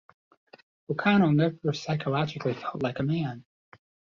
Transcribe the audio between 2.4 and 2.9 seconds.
felt